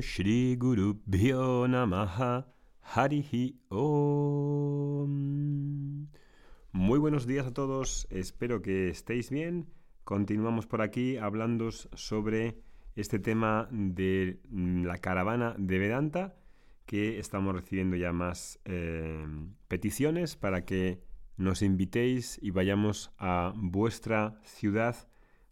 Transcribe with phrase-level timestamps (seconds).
[0.00, 1.66] Shri Guru Bhyo
[2.82, 5.08] Harihi Om.
[6.72, 9.68] Muy buenos días a todos, espero que estéis bien.
[10.04, 12.62] Continuamos por aquí hablando sobre
[12.96, 16.36] este tema de la caravana de Vedanta,
[16.86, 19.26] que estamos recibiendo ya más eh,
[19.66, 21.02] peticiones para que
[21.36, 24.96] nos invitéis y vayamos a vuestra ciudad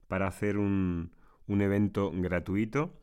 [0.09, 1.11] para hacer un,
[1.47, 2.95] un evento gratuito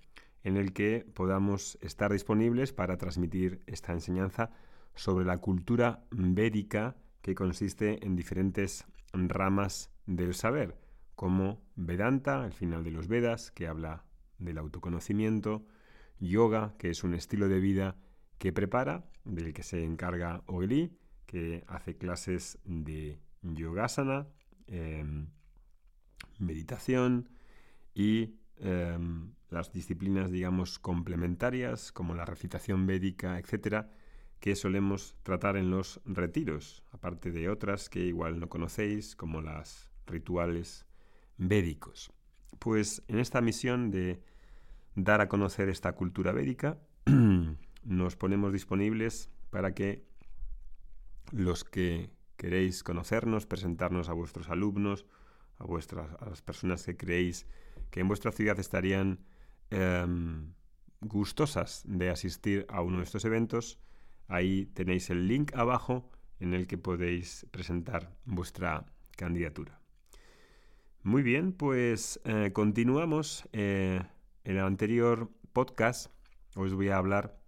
[0.43, 4.51] en el que podamos estar disponibles para transmitir esta enseñanza
[4.95, 10.77] sobre la cultura védica que consiste en diferentes ramas del saber,
[11.15, 14.03] como Vedanta, el final de los Vedas, que habla
[14.37, 15.65] del autoconocimiento,
[16.19, 17.95] yoga, que es un estilo de vida
[18.37, 24.27] que prepara, del que se encarga Ogli, que hace clases de yogasana,
[24.67, 25.27] em,
[26.39, 27.29] meditación
[27.93, 33.89] y em, las disciplinas, digamos, complementarias, como la recitación védica, etcétera,
[34.39, 39.89] que solemos tratar en los retiros, aparte de otras que igual no conocéis, como las
[40.05, 40.85] rituales
[41.37, 42.11] védicos.
[42.59, 44.21] Pues en esta misión de
[44.95, 46.77] dar a conocer esta cultura védica,
[47.83, 50.05] nos ponemos disponibles para que
[51.31, 55.05] los que queréis conocernos, presentarnos a vuestros alumnos,
[55.57, 57.47] a, vuestras, a las personas que creéis
[57.91, 59.19] que en vuestra ciudad estarían
[59.73, 60.53] Em,
[61.01, 63.79] gustosas de asistir a uno de estos eventos,
[64.27, 68.85] ahí tenéis el link abajo en el que podéis presentar vuestra
[69.17, 69.79] candidatura.
[71.01, 73.47] Muy bien, pues eh, continuamos.
[73.51, 74.01] Eh,
[74.43, 76.11] en el anterior podcast
[76.55, 77.39] os voy a hablar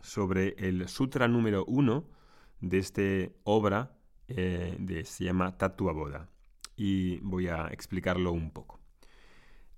[0.00, 2.08] sobre el sutra número uno
[2.60, 3.02] de esta
[3.44, 3.96] obra,
[4.28, 6.28] eh, de, se llama Tatua Boda,
[6.76, 8.78] y voy a explicarlo un poco.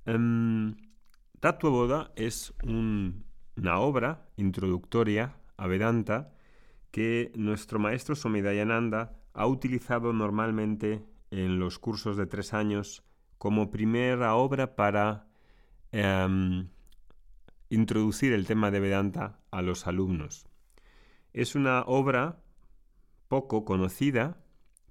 [0.04, 0.76] Em,
[1.40, 6.34] Tattva Boda es una obra introductoria a Vedanta
[6.90, 13.04] que nuestro maestro Somidayananda ha utilizado normalmente en los cursos de tres años
[13.38, 15.28] como primera obra para
[15.92, 16.68] em,
[17.70, 20.46] introducir el tema de Vedanta a los alumnos.
[21.32, 22.42] Es una obra
[23.28, 24.36] poco conocida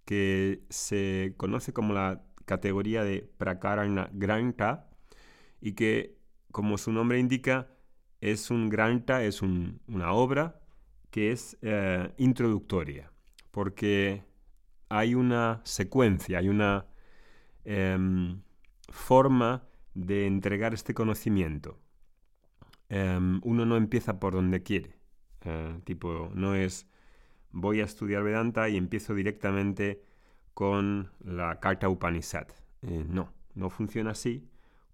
[0.03, 4.89] que se conoce como la categoría de Prakarana Granta
[5.61, 6.18] y que
[6.51, 7.67] como su nombre indica,
[8.21, 10.61] es un granta, es una obra
[11.11, 13.11] que es eh, introductoria,
[13.51, 14.23] porque
[14.89, 16.85] hay una secuencia, hay una
[17.65, 18.41] em,
[18.89, 21.79] forma de entregar este conocimiento.
[22.89, 24.97] Em, uno no empieza por donde quiere,
[25.41, 26.87] eh, tipo, no es
[27.51, 30.03] voy a estudiar Vedanta y empiezo directamente
[30.53, 32.47] con la Carta Upanishad.
[32.81, 34.48] Eh, no, no funciona así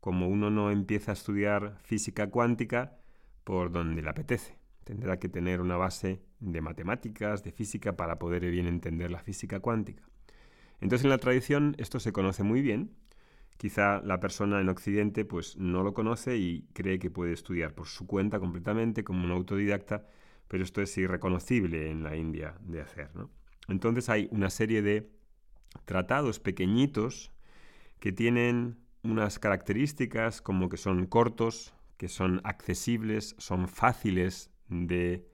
[0.05, 2.95] como uno no empieza a estudiar física cuántica
[3.43, 4.55] por donde le apetece.
[4.83, 9.61] Tendrá que tener una base de matemáticas, de física, para poder bien entender la física
[9.61, 10.07] cuántica.
[10.79, 12.91] Entonces en la tradición esto se conoce muy bien.
[13.57, 17.87] Quizá la persona en Occidente pues no lo conoce y cree que puede estudiar por
[17.87, 20.05] su cuenta completamente como un autodidacta,
[20.47, 23.09] pero esto es irreconocible en la India de hacer.
[23.67, 25.09] Entonces hay una serie de
[25.85, 27.31] tratados pequeñitos
[27.99, 35.27] que tienen unas características como que son cortos, que son accesibles, son fáciles de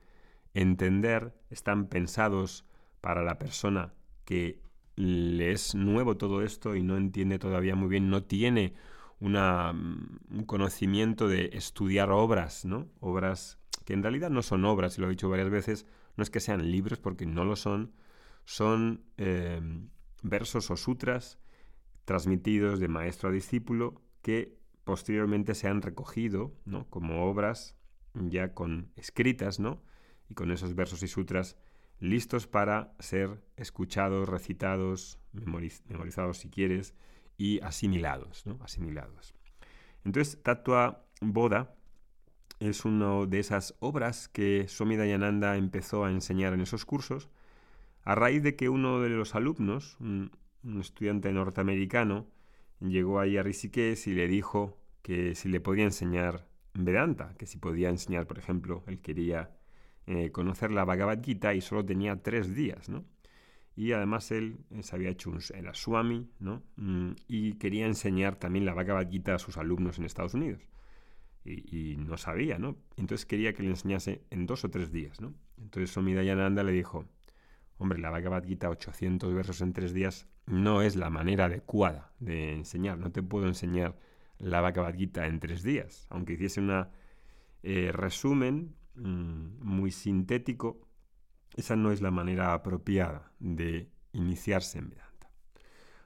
[0.54, 2.66] entender, están pensados
[3.00, 3.94] para la persona
[4.26, 4.62] que
[4.96, 8.76] le es nuevo todo esto y no entiende todavía muy bien, no tiene
[9.20, 12.90] una, mm, un conocimiento de estudiar obras, ¿no?
[13.00, 15.86] Obras que en realidad no son obras, y lo he dicho varias veces,
[16.18, 17.94] no es que sean libros porque no lo son,
[18.46, 19.62] son eh,
[20.22, 21.40] versos o sutras
[22.06, 26.90] transmitidos de maestro a discípulo que posteriormente se han recogido ¿no?
[26.90, 27.78] como obras
[28.14, 29.82] ya con escritas ¿no?
[30.30, 31.58] y con esos versos y sutras
[32.00, 36.96] listos para ser escuchados, recitados, memorizados si quieres
[37.38, 38.46] y asimilados.
[38.46, 38.58] ¿no?
[38.62, 39.34] asimilados.
[40.04, 41.76] Entonces, Tatua Boda
[42.60, 47.30] es una de esas obras que Swami Dayananda empezó a enseñar en esos cursos
[48.04, 49.98] a raíz de que uno de los alumnos,
[50.80, 52.28] estudiante norteamericano,
[52.80, 57.58] llegó ahí a Rishikesh y le dijo que si le podía enseñar Vedanta, que si
[57.58, 59.52] podía enseñar, por ejemplo, él quería
[60.08, 63.06] eh, conocer la Bhagavad Gita y solo tenía tres días, ¿no?
[63.76, 66.64] Y además él eh, se había hecho un, era Swami, ¿no?
[66.76, 70.62] Mm, y quería enseñar también la Bhagavad Gita a sus alumnos en Estados Unidos.
[71.44, 72.78] Y, no sabía, ¿no?
[72.98, 75.34] Entonces quería que le enseñase en dos o tres días, ¿no?
[75.58, 77.06] Entonces Swami Dayananda le dijo,
[77.82, 82.54] hombre, la Bhagavad Gita, 800 versos en tres días, no es la manera adecuada de
[82.54, 83.00] enseñar.
[83.00, 83.98] No te puedo enseñar
[84.38, 86.06] la Bhagavad Gita en tres días.
[86.10, 86.92] Aunque hiciese una
[87.64, 90.88] eh, resumen, mm, muy sintético,
[91.56, 95.32] esa no es la manera apropiada de iniciarse en Vedanta.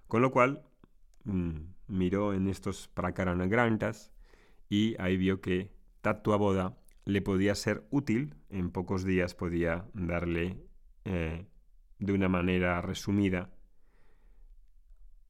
[0.07, 0.63] Con lo cual,
[1.25, 4.13] mm, miró en estos Prakaranagrantas
[4.69, 5.71] y ahí vio que
[6.01, 10.57] Tatua Boda le podía ser útil, en pocos días podía darle
[11.03, 11.45] eh,
[11.99, 13.49] de una manera resumida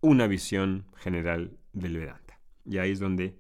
[0.02, 2.40] una visión general del Vedanta.
[2.64, 3.40] Y ahí es donde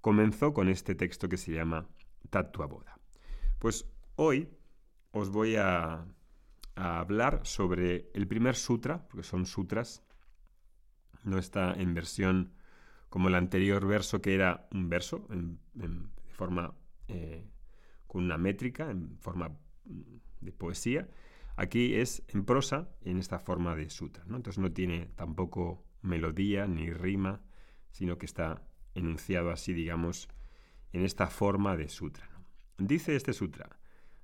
[0.00, 1.88] comenzó con este texto que se llama
[2.30, 2.98] Tatua Boda.
[3.58, 3.86] Pues
[4.16, 4.48] hoy
[5.10, 6.06] os voy a,
[6.76, 10.02] hablar sobre el primer sutra, porque son sutras,
[11.22, 12.52] no está en versión
[13.08, 16.74] como el anterior verso que era un verso en, forma
[17.06, 17.48] eh,
[18.08, 19.50] con una métrica, en forma
[19.84, 21.08] mm, de poesía.
[21.56, 24.24] Aquí es en prosa en esta forma de sutra.
[24.26, 24.36] ¿no?
[24.36, 27.42] Entonces no tiene tampoco melodía ni rima,
[27.90, 28.62] sino que está
[28.94, 30.28] enunciado así, digamos,
[30.92, 32.28] en esta forma de sutra.
[32.78, 33.78] Dice este sutra,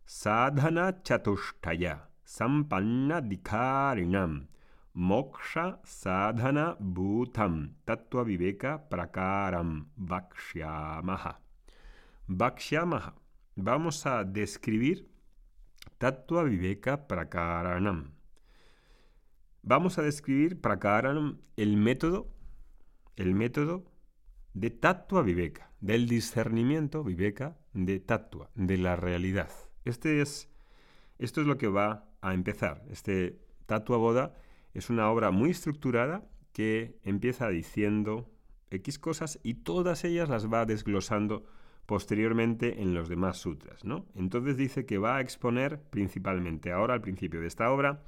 [0.05, 4.49] Sadhana chatushtaya sampanna dikarinam
[4.95, 11.39] moksha sadhana bhutam tattva viveka prakaram vakshyamaha.
[12.29, 13.15] Vakshyamaha.
[13.57, 15.09] Vamos a describir
[15.99, 18.13] tattva viveka prakaranam.
[19.63, 22.29] Vamos a describir prakaranam el método,
[23.17, 23.85] el método
[24.55, 29.51] de tattva viveka, del discernimiento viveka de tattva, de la realidad.
[29.85, 30.49] Este es,
[31.19, 32.85] esto es lo que va a empezar.
[32.91, 34.35] Este tattva boda
[34.75, 38.31] es una obra muy estructurada que empieza diciendo
[38.71, 41.45] X cosas y todas ellas las va desglosando
[41.91, 43.85] posteriormente en los demás sutras.
[43.85, 44.07] ¿no?
[44.15, 48.05] Entonces dice que va a exponer principalmente ahora al principio de esta obra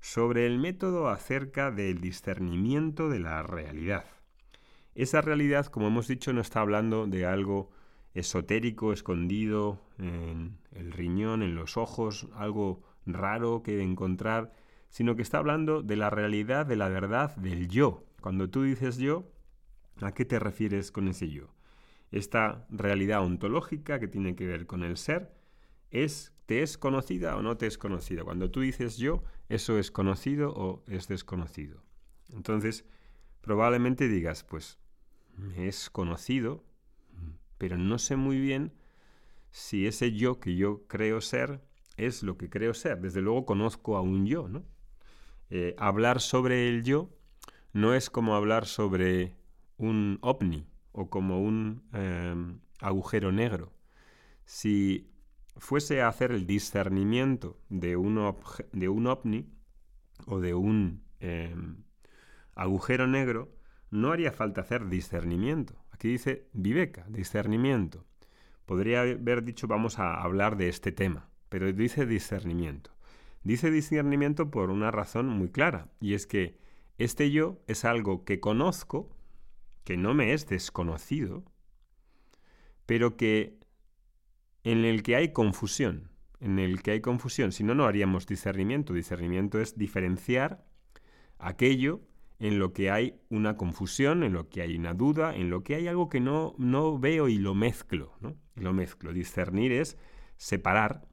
[0.00, 4.04] sobre el método acerca del discernimiento de la realidad.
[4.94, 7.72] Esa realidad, como hemos dicho, no está hablando de algo
[8.14, 14.52] esotérico, escondido en el riñón, en los ojos, algo raro que encontrar,
[14.90, 18.04] sino que está hablando de la realidad, de la verdad, del yo.
[18.20, 19.24] Cuando tú dices yo,
[20.02, 21.48] ¿a qué te refieres con ese yo?
[22.14, 25.34] Esta realidad ontológica que tiene que ver con el ser,
[25.90, 28.22] es, ¿te es conocida o no te es conocida?
[28.22, 31.82] Cuando tú dices yo, ¿eso es conocido o es desconocido?
[32.32, 32.84] Entonces,
[33.40, 34.78] probablemente digas, pues
[35.36, 36.62] me es conocido,
[37.58, 38.72] pero no sé muy bien
[39.50, 41.64] si ese yo que yo creo ser
[41.96, 43.00] es lo que creo ser.
[43.00, 44.64] Desde luego conozco a un yo, ¿no?
[45.50, 47.10] Eh, hablar sobre el yo
[47.72, 49.34] no es como hablar sobre
[49.78, 53.72] un ovni o como un em, agujero negro.
[54.44, 55.10] Si
[55.56, 58.34] fuese a hacer el discernimiento de un,
[58.72, 59.50] de un ovni
[60.26, 61.82] o de un em,
[62.54, 63.52] agujero negro,
[63.90, 65.74] no haría falta hacer discernimiento.
[65.90, 68.06] Aquí dice viveka, discernimiento.
[68.64, 72.92] Podría haber dicho vamos a hablar de este tema, pero dice discernimiento.
[73.42, 76.56] Dice discernimiento por una razón muy clara, y es que
[76.98, 79.10] este yo es algo que conozco,
[79.84, 81.44] que no me es desconocido,
[82.86, 83.58] pero que
[84.64, 86.10] en el que hay confusión,
[86.40, 88.92] en el que hay confusión, si no, no haríamos discernimiento.
[88.92, 90.66] Discernimiento es diferenciar
[91.38, 92.00] aquello
[92.38, 95.76] en lo que hay una confusión, en lo que hay una duda, en lo que
[95.76, 98.12] hay algo que no, no veo y lo mezclo.
[98.20, 98.36] ¿no?
[98.56, 99.12] Lo mezclo.
[99.12, 99.96] Discernir es
[100.36, 101.06] separar,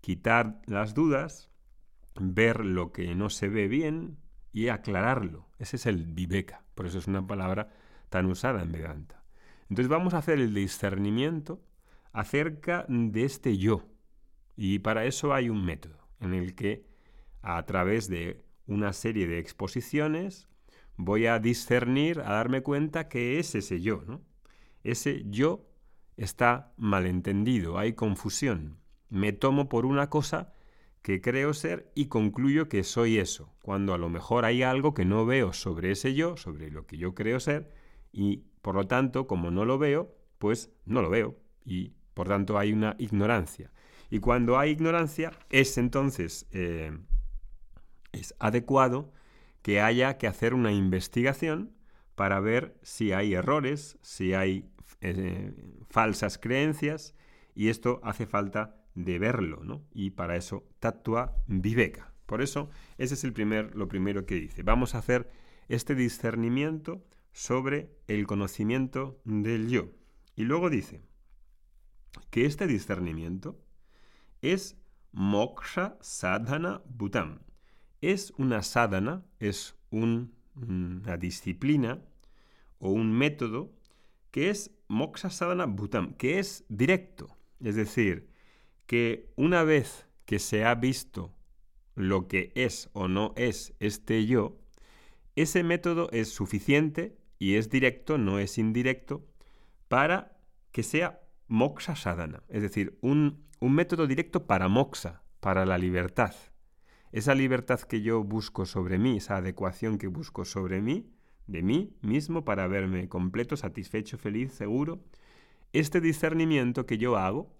[0.00, 1.50] quitar las dudas,
[2.18, 4.18] ver lo que no se ve bien
[4.52, 5.48] y aclararlo.
[5.58, 6.64] Ese es el viveka.
[6.74, 7.70] Por eso es una palabra
[8.12, 9.24] tan usada en Vedanta.
[9.70, 11.60] Entonces vamos a hacer el discernimiento
[12.12, 13.88] acerca de este yo.
[14.54, 16.84] Y para eso hay un método en el que
[17.40, 20.46] a través de una serie de exposiciones
[20.96, 24.04] voy a discernir, a darme cuenta que es ese yo.
[24.84, 25.66] Ese yo
[26.18, 28.76] está malentendido, hay confusión.
[29.08, 30.52] Me tomo por una cosa
[31.00, 35.06] que creo ser y concluyo que soy eso, cuando a lo mejor hay algo que
[35.06, 37.72] no veo sobre ese yo, sobre lo que yo creo ser,
[38.12, 42.58] y por lo tanto, como no lo veo, pues no lo veo, y por tanto
[42.58, 43.72] hay una ignorancia.
[44.10, 46.96] Y cuando hay ignorancia, es entonces eh,
[48.12, 49.12] es adecuado
[49.62, 51.72] que haya que hacer una investigación
[52.14, 54.68] para ver si hay errores, si hay
[55.00, 55.54] eh,
[55.88, 57.14] falsas creencias,
[57.54, 59.82] y esto hace falta de verlo, ¿no?
[59.92, 62.12] Y para eso tatua viveka.
[62.26, 64.62] Por eso, ese es el primer, lo primero que dice.
[64.62, 65.30] Vamos a hacer
[65.68, 69.90] este discernimiento sobre el conocimiento del yo.
[70.36, 71.02] Y luego dice
[72.30, 73.58] que este discernimiento
[74.40, 74.76] es
[75.12, 77.40] moksha sadhana bhutam
[78.02, 82.02] es una sadhana, es una disciplina
[82.78, 83.72] o un método
[84.32, 87.38] que es moksha sadhana bhutam, que es directo.
[87.60, 88.28] Es decir,
[88.86, 91.32] que una vez que se ha visto
[91.94, 94.58] lo que es o no es este yo,
[95.36, 99.26] ese método es suficiente y es directo, no es indirecto,
[99.88, 100.38] para
[100.70, 106.36] que sea moksha sadhana, es decir, un, un método directo para moksha, para la libertad.
[107.10, 111.10] Esa libertad que yo busco sobre mí, esa adecuación que busco sobre mí,
[111.48, 115.02] de mí mismo para verme completo, satisfecho, feliz, seguro,
[115.72, 117.52] este discernimiento que yo hago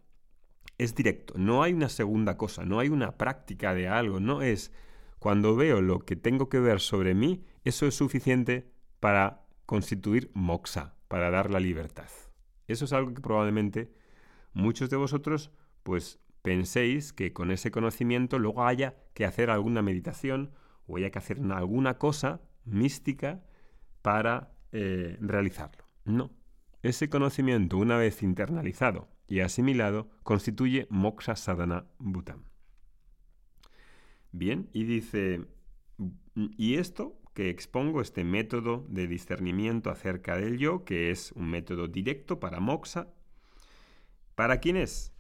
[0.79, 4.71] es directo, no hay una segunda cosa, no hay una práctica de algo, no es
[5.19, 8.71] cuando veo lo que tengo que ver sobre mí, eso es suficiente
[9.01, 9.42] para
[9.73, 12.11] constituir moksha, para dar la libertad.
[12.69, 13.91] Eso es algo que probablemente
[14.53, 15.51] muchos de vosotros
[15.83, 20.53] pues penséis que con ese conocimiento luego haya que hacer alguna meditación
[20.87, 23.43] o haya que hacer alguna cosa mística
[24.03, 25.87] para eh, realizarlo.
[26.05, 26.33] No.
[26.83, 32.45] Ese conocimiento, una vez internalizado y asimilado, constituye moksha sadhana bhutam.
[34.33, 35.47] Bien, y dice,
[36.35, 41.89] y esto que expongo, este método de discernimiento acerca del yo, que es un método
[41.89, 43.09] directo para moksha,
[44.35, 45.13] ¿para quién es?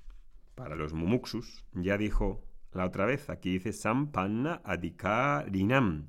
[0.54, 1.64] Para los mumuksus.
[1.72, 6.08] Ya dijo la otra vez, aquí dice sampanna adhikarinam.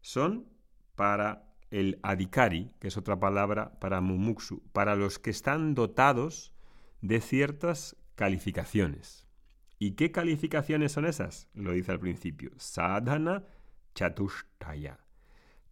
[0.00, 0.46] Son
[0.94, 6.52] para el adhikari, que es otra palabra para mumuksu, para los que están dotados
[7.00, 9.26] de ciertas calificaciones.
[9.78, 11.48] ¿Y qué calificaciones son esas?
[11.54, 12.50] Lo dice al principio.
[12.58, 13.44] Sadhana
[13.94, 14.98] chatushtaya.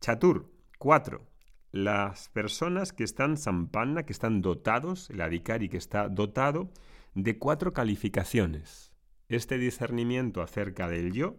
[0.00, 1.26] Chatur, cuatro.
[1.72, 6.70] Las personas que están sampanna, que están dotados, el adhikari que está dotado
[7.14, 8.92] de cuatro calificaciones.
[9.28, 11.36] Este discernimiento acerca del yo,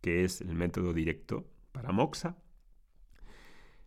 [0.00, 2.36] que es el método directo para moksha,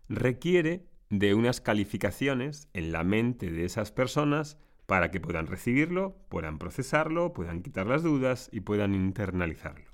[0.08, 6.60] requiere de unas calificaciones en la mente de esas personas para que puedan recibirlo, puedan
[6.60, 9.90] procesarlo, puedan quitar las dudas y puedan internalizarlo.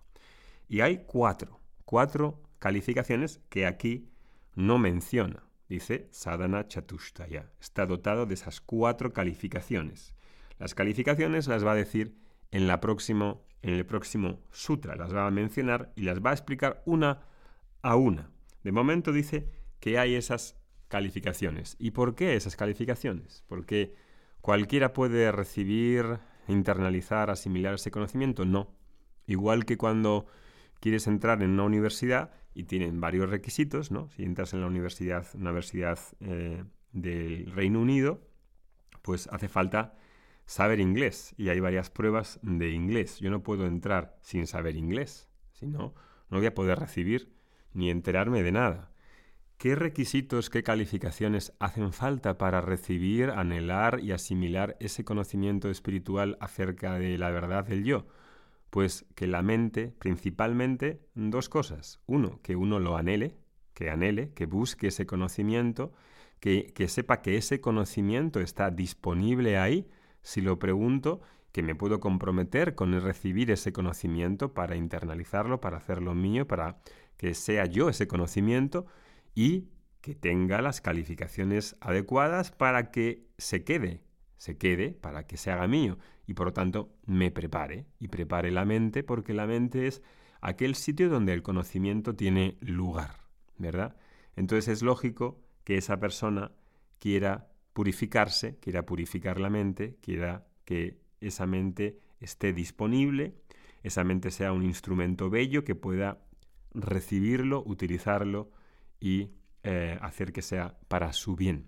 [0.67, 4.11] Y hay cuatro, cuatro calificaciones que aquí
[4.57, 5.43] no menciona.
[5.69, 7.51] Dice Sadhana Chatushtaya.
[7.61, 10.15] Está dotado de esas cuatro calificaciones.
[10.57, 12.17] Las calificaciones las va a decir
[12.49, 14.95] en, la próximo, en el próximo sutra.
[14.95, 17.21] Las va a mencionar y las va a explicar una
[17.83, 18.31] a una.
[18.63, 19.47] De momento dice
[19.79, 21.75] que hay esas calificaciones.
[21.77, 23.43] ¿Y por qué esas calificaciones?
[23.47, 23.93] Porque
[24.41, 28.43] cualquiera puede recibir, internalizar, asimilar ese conocimiento.
[28.43, 28.71] No.
[29.27, 30.25] Igual que cuando
[30.79, 34.09] quieres entrar en una universidad y tienen varios requisitos, ¿no?
[34.09, 38.21] Si entras en la universidad, una universidad eh, del Reino Unido,
[39.01, 39.95] pues hace falta
[40.45, 43.19] saber inglés y hay varias pruebas de inglés.
[43.19, 45.93] Yo no puedo entrar sin saber inglés, si no,
[46.29, 47.33] no voy a poder recibir
[47.73, 48.91] ni enterarme de nada.
[49.57, 56.99] ¿Qué requisitos, qué calificaciones hacen falta para recibir, anhelar y asimilar ese conocimiento espiritual acerca
[56.99, 58.07] de la verdad del yo?
[58.69, 61.99] Pues que la mente, principalmente, dos cosas.
[62.05, 63.37] Uno, que uno lo anhele,
[63.73, 65.93] que anhele, que busque ese conocimiento,
[66.39, 69.87] que, que sepa que ese conocimiento está disponible ahí.
[70.21, 71.21] Si lo pregunto,
[71.51, 76.77] que me puedo comprometer con recibir ese conocimiento para internalizarlo, para hacerlo mío, para
[77.17, 78.85] que sea yo ese conocimiento
[79.33, 79.69] y
[80.01, 84.03] que tenga las calificaciones adecuadas para que se quede,
[84.37, 88.51] se quede, para que se haga mío y por lo tanto me prepare y prepare
[88.51, 90.01] la mente porque la mente es
[90.41, 93.21] aquel sitio donde el conocimiento tiene lugar,
[93.57, 93.95] ¿verdad?
[94.35, 96.51] Entonces es lógico que esa persona
[96.99, 103.35] quiera purificarse, quiera purificar la mente, quiera que esa mente esté disponible,
[103.83, 106.19] esa mente sea un instrumento bello que pueda
[106.73, 108.51] recibirlo, utilizarlo
[108.99, 109.31] y
[109.63, 111.67] eh, hacer que sea para su bien.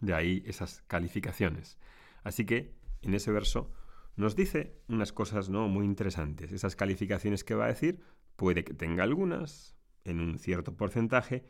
[0.00, 1.78] De ahí esas calificaciones.
[2.22, 3.70] Así que en ese verso
[4.16, 5.68] nos dice unas cosas ¿no?
[5.68, 6.52] muy interesantes.
[6.52, 8.00] Esas calificaciones que va a decir,
[8.36, 11.44] puede que tenga algunas, en un cierto porcentaje,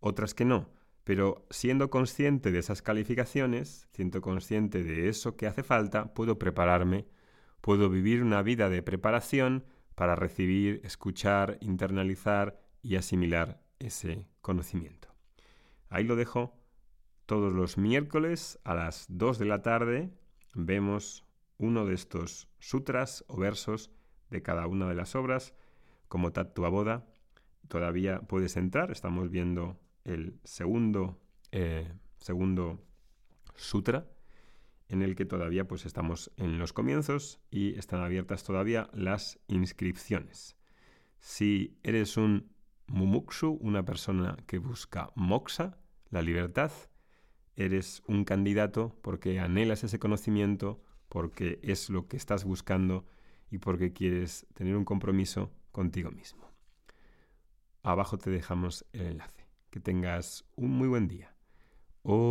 [0.00, 0.70] otras que no.
[1.04, 7.06] Pero siendo consciente de esas calificaciones, siendo consciente de eso que hace falta, puedo prepararme,
[7.60, 9.64] puedo vivir una vida de preparación
[9.94, 15.08] para recibir, escuchar, internalizar y asimilar ese conocimiento.
[15.88, 16.59] Ahí lo dejo.
[17.30, 20.10] Todos los miércoles a las 2 de la tarde
[20.52, 21.24] vemos
[21.58, 23.92] uno de estos sutras o versos
[24.30, 25.54] de cada una de las obras.
[26.08, 27.06] Como Tatua Boda,
[27.68, 28.90] todavía puedes entrar.
[28.90, 31.22] Estamos viendo el segundo,
[31.52, 32.84] eh, segundo
[33.54, 34.08] sutra
[34.88, 40.56] en el que todavía pues estamos en los comienzos y están abiertas todavía las inscripciones.
[41.20, 42.50] Si eres un
[42.88, 45.78] Mumuksu, una persona que busca moksha,
[46.10, 46.72] la libertad,
[47.64, 53.04] eres un candidato porque anhelas ese conocimiento, porque es lo que estás buscando
[53.50, 56.50] y porque quieres tener un compromiso contigo mismo.
[57.82, 59.46] Abajo te dejamos el enlace.
[59.70, 61.34] Que tengas un muy buen día.
[62.02, 62.22] Om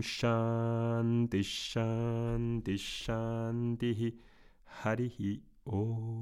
[0.00, 4.18] Shanti Shanti Shanti
[5.64, 6.18] Om